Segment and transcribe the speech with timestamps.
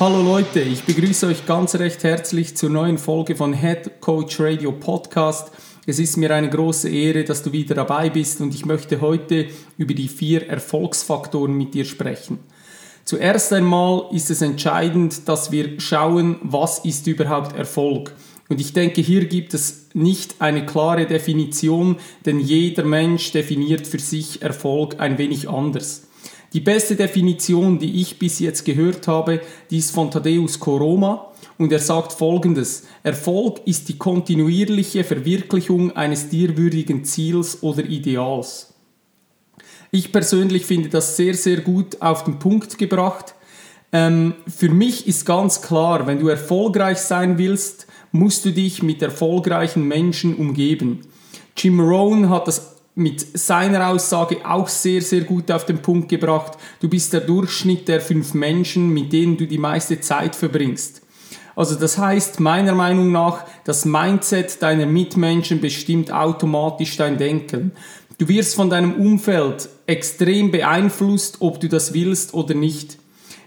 [0.00, 4.70] Hallo Leute, ich begrüße euch ganz recht herzlich zur neuen Folge von Head Coach Radio
[4.70, 5.50] Podcast.
[5.86, 9.48] Es ist mir eine große Ehre, dass du wieder dabei bist und ich möchte heute
[9.76, 12.38] über die vier Erfolgsfaktoren mit dir sprechen.
[13.04, 18.14] Zuerst einmal ist es entscheidend, dass wir schauen, was ist überhaupt Erfolg.
[18.48, 23.98] Und ich denke, hier gibt es nicht eine klare Definition, denn jeder Mensch definiert für
[23.98, 26.07] sich Erfolg ein wenig anders.
[26.54, 31.72] Die beste Definition, die ich bis jetzt gehört habe, die ist von Thaddeus Koroma und
[31.72, 38.72] er sagt folgendes: Erfolg ist die kontinuierliche Verwirklichung eines dirwürdigen Ziels oder Ideals.
[39.90, 43.34] Ich persönlich finde das sehr, sehr gut auf den Punkt gebracht.
[43.90, 49.02] Ähm, für mich ist ganz klar, wenn du erfolgreich sein willst, musst du dich mit
[49.02, 51.00] erfolgreichen Menschen umgeben.
[51.56, 56.58] Jim Rohn hat das mit seiner Aussage auch sehr, sehr gut auf den Punkt gebracht.
[56.80, 61.02] Du bist der Durchschnitt der fünf Menschen, mit denen du die meiste Zeit verbringst.
[61.54, 67.72] Also das heißt meiner Meinung nach, das Mindset deiner Mitmenschen bestimmt automatisch dein Denken.
[68.18, 72.98] Du wirst von deinem Umfeld extrem beeinflusst, ob du das willst oder nicht.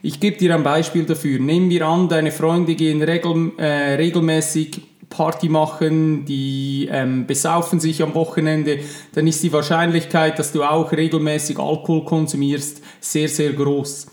[0.02, 1.40] Ich gebe dir ein Beispiel dafür.
[1.40, 8.02] Nehmen wir an, deine Freunde gehen regel, äh, regelmäßig Party machen, die ähm, besaufen sich
[8.02, 8.80] am Wochenende,
[9.14, 14.08] dann ist die Wahrscheinlichkeit, dass du auch regelmäßig Alkohol konsumierst, sehr, sehr groß.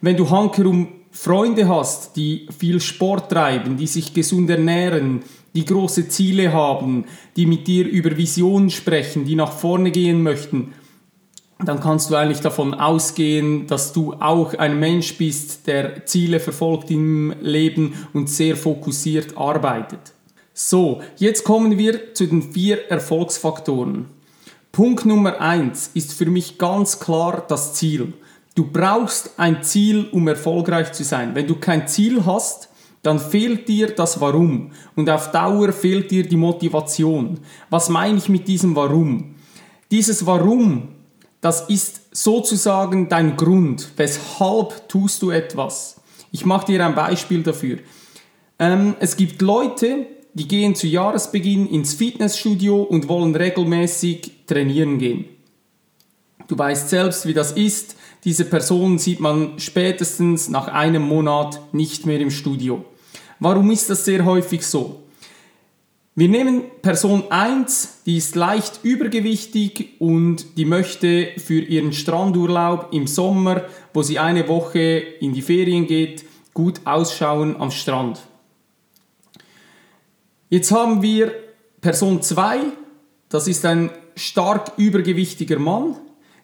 [0.00, 5.22] Wenn du hankerum Freunde hast, die viel Sport treiben, die sich gesund ernähren,
[5.54, 7.04] die große Ziele haben,
[7.36, 10.72] die mit dir über Visionen sprechen, die nach vorne gehen möchten,
[11.64, 16.90] dann kannst du eigentlich davon ausgehen, dass du auch ein Mensch bist, der Ziele verfolgt
[16.90, 20.13] im Leben und sehr fokussiert arbeitet.
[20.56, 24.06] So, jetzt kommen wir zu den vier Erfolgsfaktoren.
[24.70, 28.12] Punkt Nummer eins ist für mich ganz klar das Ziel.
[28.54, 31.34] Du brauchst ein Ziel, um erfolgreich zu sein.
[31.34, 32.68] Wenn du kein Ziel hast,
[33.02, 37.40] dann fehlt dir das Warum und auf Dauer fehlt dir die Motivation.
[37.68, 39.34] Was meine ich mit diesem Warum?
[39.90, 40.90] Dieses Warum,
[41.40, 43.88] das ist sozusagen dein Grund.
[43.96, 46.00] Weshalb tust du etwas?
[46.30, 47.78] Ich mache dir ein Beispiel dafür.
[48.60, 55.26] Ähm, es gibt Leute, die gehen zu Jahresbeginn ins Fitnessstudio und wollen regelmäßig trainieren gehen.
[56.48, 57.96] Du weißt selbst, wie das ist.
[58.24, 62.84] Diese Person sieht man spätestens nach einem Monat nicht mehr im Studio.
[63.38, 65.00] Warum ist das sehr häufig so?
[66.16, 73.08] Wir nehmen Person 1, die ist leicht übergewichtig und die möchte für ihren Strandurlaub im
[73.08, 78.20] Sommer, wo sie eine Woche in die Ferien geht, gut ausschauen am Strand.
[80.54, 81.34] Jetzt haben wir
[81.80, 82.60] Person 2,
[83.28, 85.96] das ist ein stark übergewichtiger Mann,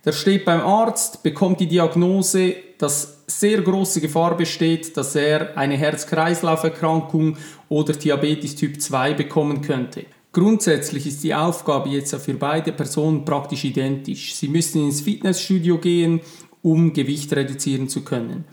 [0.04, 5.76] der steht beim Arzt, bekommt die Diagnose, dass sehr große Gefahr besteht, dass er eine
[5.76, 7.37] Herz-Kreislauf-Erkrankung
[7.69, 10.06] oder Diabetes Typ 2 bekommen könnte.
[10.32, 14.34] Grundsätzlich ist die Aufgabe jetzt für beide Personen praktisch identisch.
[14.34, 16.20] Sie müssen ins Fitnessstudio gehen,
[16.62, 18.44] um Gewicht reduzieren zu können.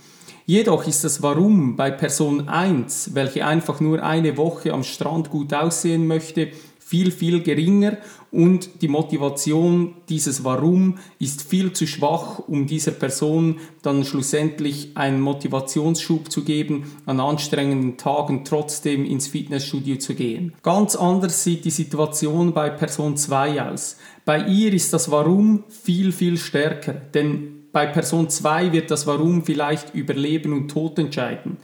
[0.49, 5.53] Jedoch ist das Warum bei Person 1, welche einfach nur eine Woche am Strand gut
[5.53, 7.97] aussehen möchte, viel, viel geringer
[8.31, 15.19] und die Motivation dieses Warum ist viel zu schwach, um dieser Person dann schlussendlich einen
[15.19, 20.53] Motivationsschub zu geben, an anstrengenden Tagen trotzdem ins Fitnessstudio zu gehen.
[20.63, 23.97] Ganz anders sieht die Situation bei Person 2 aus.
[24.23, 29.43] Bei ihr ist das Warum viel, viel stärker, denn bei Person 2 wird das Warum
[29.43, 31.57] vielleicht über Leben und Tod entscheiden.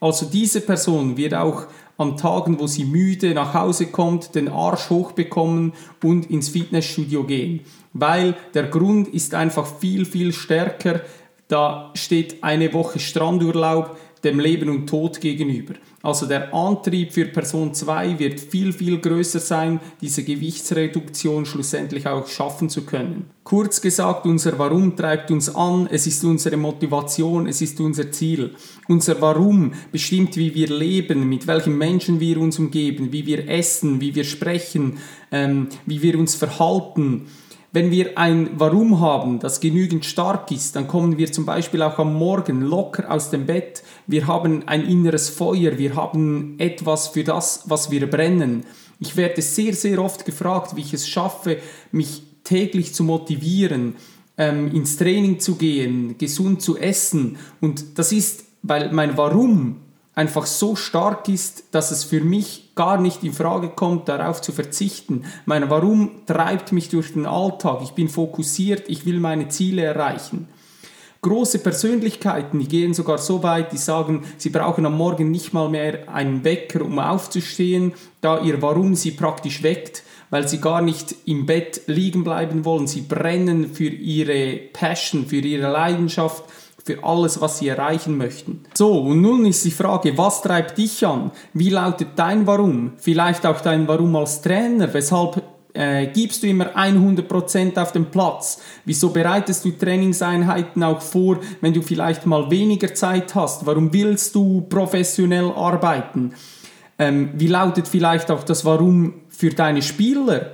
[0.00, 1.66] Also diese Person wird auch
[1.98, 5.72] an Tagen, wo sie müde nach Hause kommt, den Arsch hochbekommen
[6.02, 7.60] und ins Fitnessstudio gehen.
[7.92, 11.02] Weil der Grund ist einfach viel, viel stärker.
[11.46, 15.74] Da steht eine Woche Strandurlaub dem Leben und Tod gegenüber.
[16.02, 22.26] Also der Antrieb für Person 2 wird viel, viel größer sein, diese Gewichtsreduktion schlussendlich auch
[22.26, 23.26] schaffen zu können.
[23.44, 28.54] Kurz gesagt, unser Warum treibt uns an, es ist unsere Motivation, es ist unser Ziel.
[28.88, 34.00] Unser Warum bestimmt, wie wir leben, mit welchen Menschen wir uns umgeben, wie wir essen,
[34.00, 34.98] wie wir sprechen,
[35.30, 37.26] ähm, wie wir uns verhalten
[37.74, 41.98] Wenn wir ein Warum haben, das genügend stark ist, dann kommen wir zum Beispiel auch
[41.98, 43.82] am Morgen locker aus dem Bett.
[44.06, 48.66] Wir haben ein inneres Feuer, wir haben etwas für das, was wir brennen.
[49.00, 51.56] Ich werde sehr, sehr oft gefragt, wie ich es schaffe,
[51.92, 53.96] mich täglich zu motivieren,
[54.36, 57.38] ähm, ins Training zu gehen, gesund zu essen.
[57.62, 59.76] Und das ist, weil mein Warum
[60.14, 64.52] einfach so stark ist, dass es für mich gar nicht in Frage kommt, darauf zu
[64.52, 65.24] verzichten.
[65.46, 67.80] Mein Warum treibt mich durch den Alltag.
[67.82, 70.48] Ich bin fokussiert, ich will meine Ziele erreichen.
[71.24, 75.68] Große Persönlichkeiten, die gehen sogar so weit, die sagen, sie brauchen am Morgen nicht mal
[75.68, 81.14] mehr einen Wecker, um aufzustehen, da ihr Warum sie praktisch weckt, weil sie gar nicht
[81.24, 82.88] im Bett liegen bleiben wollen.
[82.88, 86.42] Sie brennen für ihre Passion, für ihre Leidenschaft,
[86.84, 88.64] für alles, was sie erreichen möchten.
[88.74, 91.30] So, und nun ist die Frage, was treibt dich an?
[91.54, 92.92] Wie lautet dein Warum?
[92.96, 94.92] Vielleicht auch dein Warum als Trainer?
[94.92, 95.42] Weshalb
[95.74, 98.60] äh, gibst du immer 100% auf den Platz?
[98.84, 103.64] Wieso bereitest du Trainingseinheiten auch vor, wenn du vielleicht mal weniger Zeit hast?
[103.64, 106.34] Warum willst du professionell arbeiten?
[106.98, 110.52] Ähm, wie lautet vielleicht auch das Warum für deine Spieler?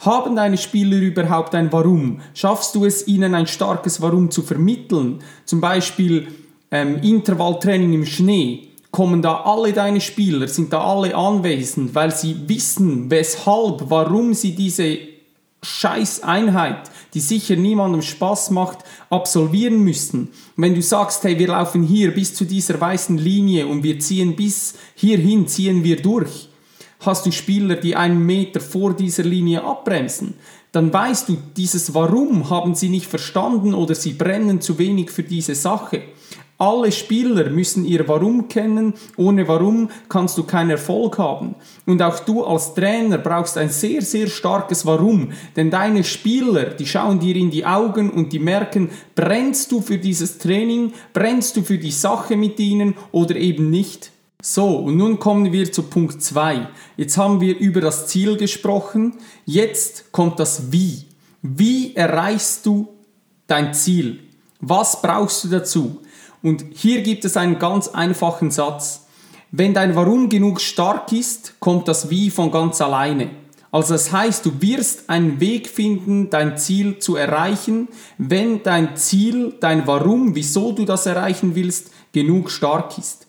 [0.00, 2.20] Haben deine Spieler überhaupt ein Warum?
[2.32, 5.22] Schaffst du es, ihnen ein starkes Warum zu vermitteln?
[5.44, 6.28] Zum Beispiel
[6.70, 8.68] ähm, Intervalltraining im Schnee.
[8.90, 14.56] Kommen da alle deine Spieler, sind da alle anwesend, weil sie wissen, weshalb, warum sie
[14.56, 14.98] diese
[15.62, 18.78] Scheißeinheit, die sicher niemandem Spaß macht,
[19.10, 20.30] absolvieren müssen.
[20.56, 24.34] Wenn du sagst, hey, wir laufen hier bis zu dieser weißen Linie und wir ziehen
[24.34, 26.49] bis hierhin, ziehen wir durch,
[27.00, 30.34] hast du Spieler, die einen Meter vor dieser Linie abbremsen,
[30.72, 35.24] dann weißt du, dieses Warum haben sie nicht verstanden oder sie brennen zu wenig für
[35.24, 36.02] diese Sache.
[36.60, 38.92] Alle Spieler müssen ihr Warum kennen.
[39.16, 41.54] Ohne Warum kannst du keinen Erfolg haben.
[41.86, 45.32] Und auch du als Trainer brauchst ein sehr, sehr starkes Warum.
[45.56, 49.96] Denn deine Spieler, die schauen dir in die Augen und die merken, brennst du für
[49.96, 54.12] dieses Training, brennst du für die Sache mit ihnen oder eben nicht.
[54.42, 56.66] So, und nun kommen wir zu Punkt 2.
[56.96, 59.18] Jetzt haben wir über das Ziel gesprochen.
[59.44, 61.04] Jetzt kommt das Wie.
[61.42, 62.88] Wie erreichst du
[63.46, 64.20] dein Ziel?
[64.60, 66.00] Was brauchst du dazu?
[66.42, 69.06] Und hier gibt es einen ganz einfachen Satz.
[69.52, 73.30] Wenn dein Warum genug stark ist, kommt das Wie von ganz alleine.
[73.72, 79.54] Also das heißt, du wirst einen Weg finden, dein Ziel zu erreichen, wenn dein Ziel,
[79.60, 83.26] dein Warum, wieso du das erreichen willst, genug stark ist.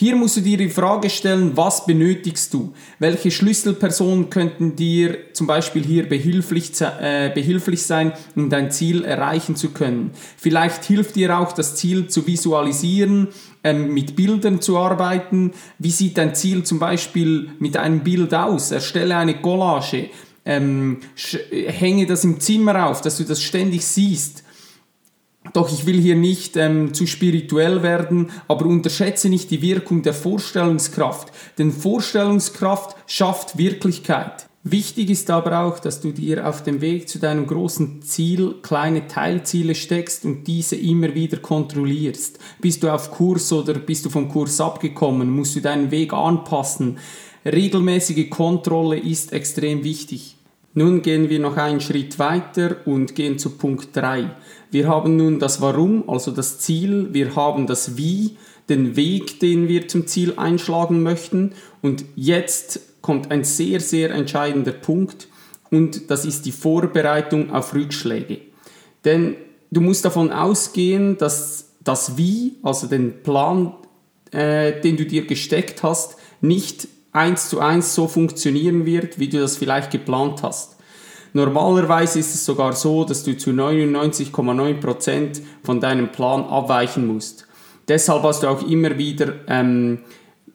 [0.00, 2.72] Hier musst du dir die Frage stellen, was benötigst du?
[3.00, 9.56] Welche Schlüsselpersonen könnten dir zum Beispiel hier behilflich, äh, behilflich sein, um dein Ziel erreichen
[9.56, 10.12] zu können?
[10.38, 13.28] Vielleicht hilft dir auch das Ziel zu visualisieren,
[13.62, 15.52] ähm, mit Bildern zu arbeiten.
[15.78, 18.70] Wie sieht dein Ziel zum Beispiel mit einem Bild aus?
[18.70, 20.08] Erstelle eine Collage.
[20.46, 21.00] Ähm,
[21.50, 24.44] hänge das im Zimmer auf, dass du das ständig siehst.
[25.52, 30.14] Doch ich will hier nicht ähm, zu spirituell werden, aber unterschätze nicht die Wirkung der
[30.14, 34.46] Vorstellungskraft, denn Vorstellungskraft schafft Wirklichkeit.
[34.62, 39.08] Wichtig ist aber auch, dass du dir auf dem Weg zu deinem großen Ziel kleine
[39.08, 42.38] Teilziele steckst und diese immer wieder kontrollierst.
[42.60, 45.30] Bist du auf Kurs oder bist du vom Kurs abgekommen?
[45.30, 46.98] Musst du deinen Weg anpassen?
[47.46, 50.36] Regelmäßige Kontrolle ist extrem wichtig.
[50.72, 54.30] Nun gehen wir noch einen Schritt weiter und gehen zu Punkt 3.
[54.70, 58.36] Wir haben nun das Warum, also das Ziel, wir haben das Wie,
[58.68, 64.70] den Weg, den wir zum Ziel einschlagen möchten und jetzt kommt ein sehr, sehr entscheidender
[64.70, 65.26] Punkt
[65.72, 68.38] und das ist die Vorbereitung auf Rückschläge.
[69.04, 69.34] Denn
[69.72, 73.74] du musst davon ausgehen, dass das Wie, also den Plan,
[74.30, 79.40] äh, den du dir gesteckt hast, nicht eins zu eins so funktionieren wird, wie du
[79.40, 80.76] das vielleicht geplant hast.
[81.32, 87.46] Normalerweise ist es sogar so, dass du zu 99,9% von deinem Plan abweichen musst.
[87.88, 90.00] Deshalb hast du auch immer wieder ähm,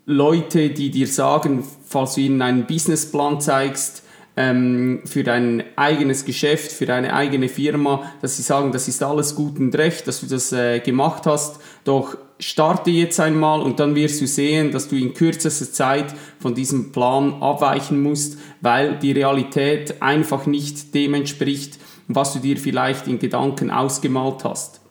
[0.06, 4.04] Leute, die dir sagen, falls du ihnen einen Businessplan zeigst,
[4.38, 9.36] ähm, für dein eigenes Geschäft, für deine eigene Firma, dass sie sagen, das ist alles
[9.36, 13.96] gut und recht, dass du das äh, gemacht hast, doch starte jetzt einmal und dann
[13.96, 19.12] wirst du sehen, dass du in kürzester Zeit von diesem Plan abweichen musst, weil die
[19.12, 24.82] Realität einfach nicht dem entspricht, was du dir vielleicht in Gedanken ausgemalt hast.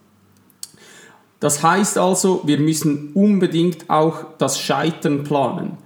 [1.40, 5.76] Das heißt also, wir müssen unbedingt auch das Scheitern planen.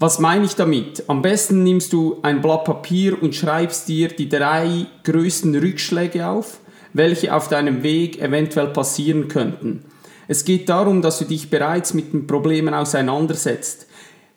[0.00, 1.04] Was meine ich damit?
[1.08, 6.58] Am besten nimmst du ein Blatt Papier und schreibst dir die drei größten Rückschläge auf,
[6.92, 9.84] welche auf deinem Weg eventuell passieren könnten.
[10.32, 13.86] Es geht darum, dass du dich bereits mit den Problemen auseinandersetzt.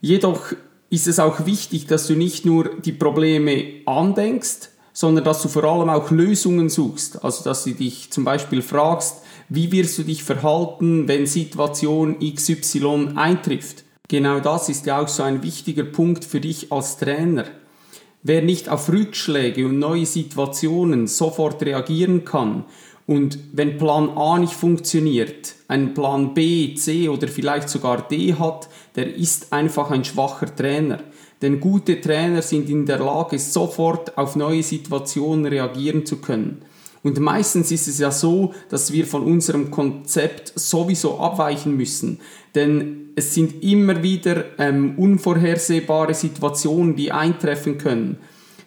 [0.02, 0.52] Jedoch
[0.90, 5.64] ist es auch wichtig, dass du nicht nur die Probleme andenkst, sondern dass du vor
[5.64, 7.24] allem auch Lösungen suchst.
[7.24, 13.12] Also dass du dich zum Beispiel fragst, wie wirst du dich verhalten, wenn Situation XY
[13.16, 13.86] eintrifft.
[14.10, 17.46] Genau das ist ja auch so ein wichtiger Punkt für dich als Trainer.
[18.22, 22.66] Wer nicht auf Rückschläge und neue Situationen sofort reagieren kann
[23.08, 28.68] und wenn Plan A nicht funktioniert, einen Plan B, C oder vielleicht sogar D hat,
[28.96, 31.04] der ist einfach ein schwacher Trainer.
[31.42, 36.64] Denn gute Trainer sind in der Lage, sofort auf neue Situationen reagieren zu können.
[37.04, 42.20] Und meistens ist es ja so, dass wir von unserem Konzept sowieso abweichen müssen.
[42.56, 48.18] Denn es sind immer wieder ähm, unvorhersehbare Situationen, die eintreffen können.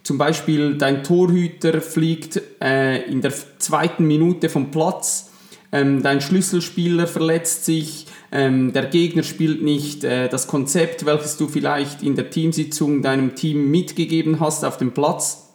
[0.09, 5.31] Zum Beispiel dein Torhüter fliegt äh, in der zweiten Minute vom Platz,
[5.71, 10.05] ähm, dein Schlüsselspieler verletzt sich, ähm, der Gegner spielt nicht.
[10.05, 14.93] Äh, das Konzept, welches du vielleicht in der Teamsitzung deinem Team mitgegeben hast auf dem
[14.93, 15.51] Platz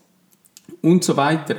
[0.84, 1.56] und so weiter.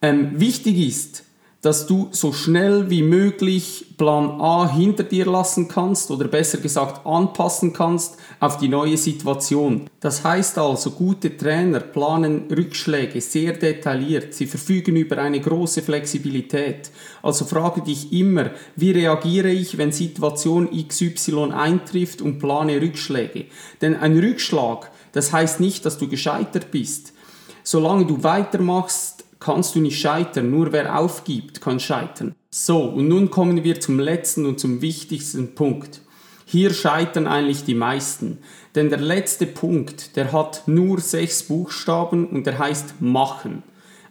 [0.00, 1.24] Ähm, wichtig ist,
[1.64, 7.06] dass du so schnell wie möglich Plan A hinter dir lassen kannst oder besser gesagt
[7.06, 9.88] anpassen kannst auf die neue Situation.
[10.00, 14.34] Das heißt also, gute Trainer planen Rückschläge sehr detailliert.
[14.34, 16.90] Sie verfügen über eine große Flexibilität.
[17.22, 23.46] Also frage dich immer, wie reagiere ich, wenn Situation XY eintrifft und plane Rückschläge.
[23.80, 27.14] Denn ein Rückschlag, das heißt nicht, dass du gescheitert bist.
[27.62, 29.13] Solange du weitermachst,
[29.44, 30.50] kannst du nicht scheitern.
[30.50, 32.34] Nur wer aufgibt, kann scheitern.
[32.50, 36.00] So, und nun kommen wir zum letzten und zum wichtigsten Punkt.
[36.46, 38.38] Hier scheitern eigentlich die meisten.
[38.74, 43.62] Denn der letzte Punkt, der hat nur sechs Buchstaben und der heißt machen.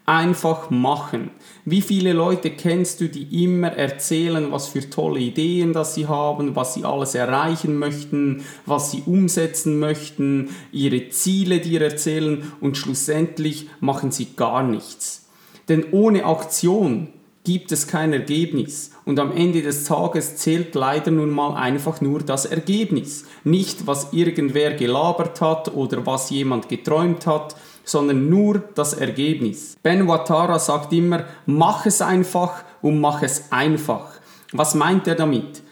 [0.06, 1.32] Einfach machen.
[1.66, 6.56] Wie viele Leute kennst du, die immer erzählen, was für tolle Ideen das sie haben,
[6.56, 13.70] was sie alles erreichen möchten, was sie umsetzen möchten, ihre Ziele dir erzählen und schlussendlich
[13.80, 15.23] machen sie gar nichts.
[15.70, 17.10] Denn ohne Aktion
[17.44, 18.92] gibt es kein Ergebnis.
[19.06, 23.26] Und am Ende des Tages zählt leider nun mal einfach nur das Ergebnis.
[23.44, 29.76] Nicht, was irgendwer gelabert hat oder was jemand geträumt hat, sondern nur das Ergebnis.
[29.84, 34.14] Ben Watara sagt immer, mach es einfach und mach es einfach.
[34.54, 35.63] Was meint er damit?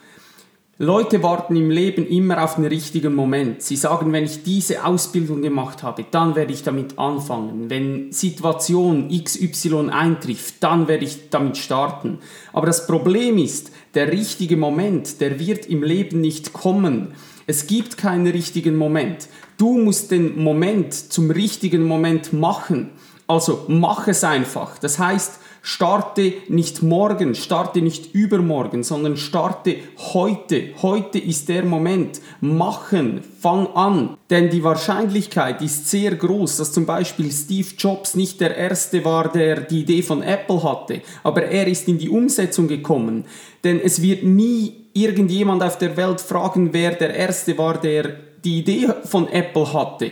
[0.82, 3.62] Leute warten im Leben immer auf den richtigen Moment.
[3.62, 7.70] Sie sagen, wenn ich diese Ausbildung gemacht habe, dann werde ich damit anfangen.
[7.70, 12.18] Wenn Situation XY eintrifft, dann werde ich damit starten.
[12.52, 17.10] Aber das Problem ist, der richtige Moment, der wird im Leben nicht kommen.
[17.46, 19.28] Es gibt keinen richtigen Moment.
[19.60, 22.90] Du musst den Moment zum richtigen Moment machen.
[23.28, 24.80] Also mach es einfach.
[24.80, 29.76] Das heißt, Starte nicht morgen, starte nicht übermorgen, sondern starte
[30.14, 30.70] heute.
[30.82, 32.20] Heute ist der Moment.
[32.42, 34.18] Machen, fang an.
[34.32, 39.32] Denn die Wahrscheinlichkeit ist sehr groß, dass zum Beispiel Steve Jobs nicht der Erste war,
[39.32, 43.26] der die Idee von Apple hatte, aber er ist in die Umsetzung gekommen.
[43.64, 48.60] Denn es wird nie irgendjemand auf der Welt fragen, wer der Erste war, der die
[48.60, 50.12] Idee von Apple hatte.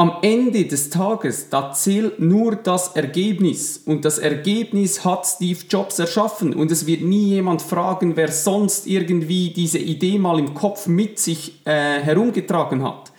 [0.00, 5.98] Am Ende des Tages, da zählt nur das Ergebnis und das Ergebnis hat Steve Jobs
[5.98, 10.86] erschaffen und es wird nie jemand fragen, wer sonst irgendwie diese Idee mal im Kopf
[10.86, 13.10] mit sich äh, herumgetragen hat.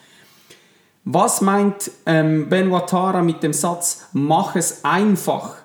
[1.03, 5.57] Was meint ähm, Ben Watara mit dem Satz, mach es einfach?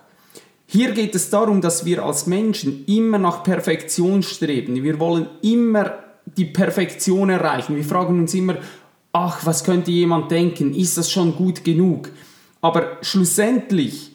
[0.66, 4.82] Hier geht es darum, dass wir als Menschen immer nach Perfektion streben.
[4.82, 5.94] Wir wollen immer
[6.26, 7.76] die Perfektion erreichen.
[7.76, 8.56] Wir fragen uns immer,
[9.14, 12.10] ach, was könnte jemand denken, ist das schon gut genug?
[12.60, 14.10] Aber schlussendlich,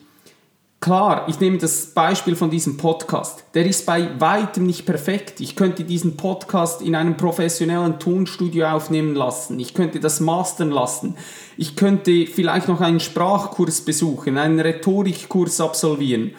[0.78, 5.40] klar, ich nehme das Beispiel von diesem Podcast, der ist bei weitem nicht perfekt.
[5.40, 11.16] Ich könnte diesen Podcast in einem professionellen Tonstudio aufnehmen lassen, ich könnte das mastern lassen,
[11.56, 16.32] ich könnte vielleicht noch einen Sprachkurs besuchen, einen Rhetorikkurs absolvieren.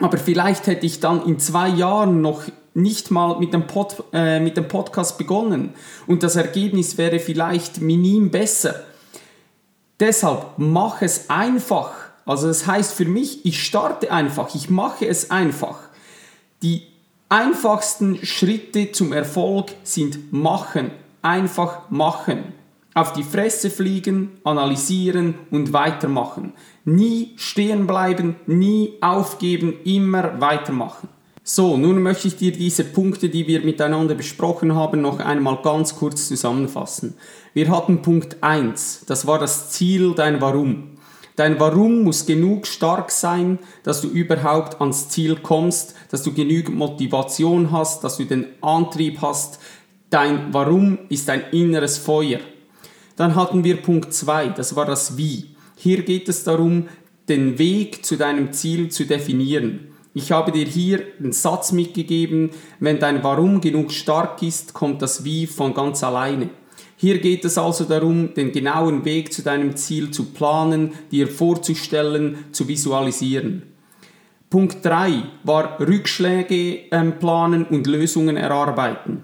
[0.00, 2.42] Aber vielleicht hätte ich dann in zwei Jahren noch
[2.74, 5.74] nicht mal mit dem, Pod, äh, mit dem Podcast begonnen
[6.06, 8.84] und das Ergebnis wäre vielleicht minim besser.
[9.98, 11.92] Deshalb mach es einfach.
[12.24, 15.78] Also das heißt für mich, ich starte einfach, ich mache es einfach.
[16.62, 16.84] Die
[17.28, 20.90] einfachsten Schritte zum Erfolg sind machen,
[21.22, 22.52] einfach machen.
[22.94, 26.54] Auf die Fresse fliegen, analysieren und weitermachen.
[26.84, 31.08] Nie stehen bleiben, nie aufgeben, immer weitermachen.
[31.52, 35.96] So, nun möchte ich dir diese Punkte, die wir miteinander besprochen haben, noch einmal ganz
[35.96, 37.14] kurz zusammenfassen.
[37.54, 40.90] Wir hatten Punkt 1, das war das Ziel, dein Warum.
[41.34, 46.76] Dein Warum muss genug stark sein, dass du überhaupt ans Ziel kommst, dass du genügend
[46.76, 49.58] Motivation hast, dass du den Antrieb hast.
[50.08, 52.38] Dein Warum ist ein inneres Feuer.
[53.16, 55.46] Dann hatten wir Punkt 2, das war das Wie.
[55.74, 56.86] Hier geht es darum,
[57.28, 59.89] den Weg zu deinem Ziel zu definieren.
[60.12, 62.50] Ich habe dir hier einen Satz mitgegeben,
[62.80, 66.50] wenn dein Warum genug stark ist, kommt das Wie von ganz alleine.
[66.96, 72.44] Hier geht es also darum, den genauen Weg zu deinem Ziel zu planen, dir vorzustellen,
[72.52, 73.62] zu visualisieren.
[74.50, 79.22] Punkt 3 war Rückschläge ähm, planen und Lösungen erarbeiten.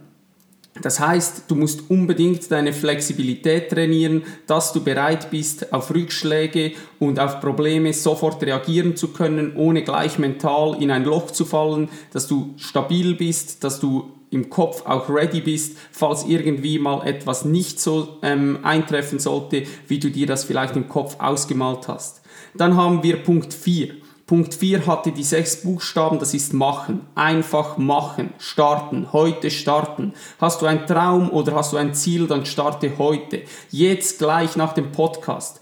[0.82, 7.18] Das heißt, du musst unbedingt deine Flexibilität trainieren, dass du bereit bist, auf Rückschläge und
[7.18, 12.26] auf Probleme sofort reagieren zu können, ohne gleich mental in ein Loch zu fallen, dass
[12.26, 17.80] du stabil bist, dass du im Kopf auch ready bist, falls irgendwie mal etwas nicht
[17.80, 22.22] so ähm, eintreffen sollte, wie du dir das vielleicht im Kopf ausgemalt hast.
[22.54, 23.94] Dann haben wir Punkt 4.
[24.26, 27.06] Punkt 4 hatte die sechs Buchstaben, das ist machen.
[27.14, 30.14] Einfach machen, starten, heute starten.
[30.40, 33.42] Hast du einen Traum oder hast du ein Ziel, dann starte heute.
[33.70, 35.60] Jetzt gleich nach dem Podcast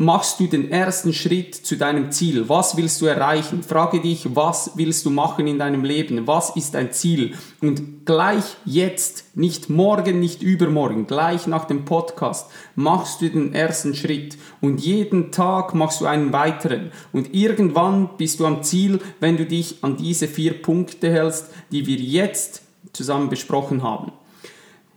[0.00, 2.48] machst du den ersten Schritt zu deinem Ziel?
[2.48, 3.62] Was willst du erreichen?
[3.62, 6.26] Frage dich, was willst du machen in deinem Leben?
[6.26, 7.34] Was ist dein Ziel?
[7.60, 13.94] Und gleich jetzt, nicht morgen, nicht übermorgen, gleich nach dem Podcast machst du den ersten
[13.94, 16.92] Schritt und jeden Tag machst du einen weiteren.
[17.12, 21.86] Und irgendwann bist du am Ziel, wenn du dich an diese vier Punkte hältst, die
[21.86, 22.62] wir jetzt
[22.94, 24.12] zusammen besprochen haben.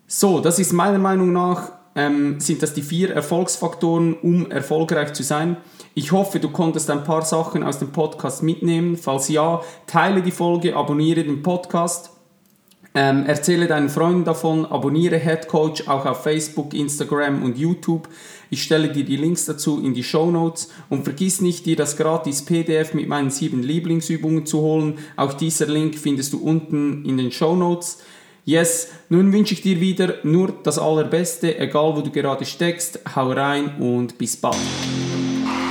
[0.08, 5.24] So, das ist meiner Meinung nach ähm, sind das die vier Erfolgsfaktoren, um erfolgreich zu
[5.24, 5.58] sein.
[5.96, 8.98] Ich hoffe, du konntest ein paar Sachen aus dem Podcast mitnehmen.
[8.98, 12.10] Falls ja, teile die Folge, abonniere den Podcast.
[12.96, 18.08] Ähm, erzähle deinen Freunden davon, abonniere Head Coach auch auf Facebook, Instagram und YouTube.
[18.52, 21.98] Ich stelle dir die Links dazu in die Show Notes und vergiss nicht, dir das
[21.98, 25.00] gratis PDF mit meinen sieben Lieblingsübungen zu holen.
[25.16, 27.98] Auch dieser Link findest du unten in den Show Notes.
[28.46, 33.00] Yes, nun wünsche ich dir wieder nur das Allerbeste, egal wo du gerade steckst.
[33.16, 34.58] Hau rein und bis bald.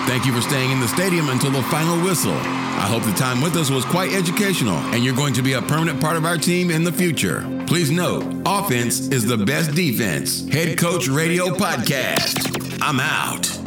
[0.07, 2.33] Thank you for staying in the stadium until the final whistle.
[2.33, 5.63] I hope the time with us was quite educational and you're going to be a
[5.63, 7.45] permanent part of our team in the future.
[7.67, 10.49] Please note, offense is the best defense.
[10.49, 12.81] Head Coach Radio Podcast.
[12.83, 13.62] I'm out.